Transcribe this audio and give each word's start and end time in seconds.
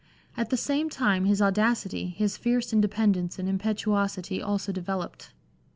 At 0.35 0.49
the 0.49 0.57
same 0.57 0.89
time 0.89 1.25
his 1.25 1.43
audacity, 1.43 2.07
his 2.07 2.35
fierce 2.35 2.73
independence 2.73 3.37
and 3.37 3.47
impetuosity 3.47 4.41
also 4.41 4.71
developed. 4.71 5.31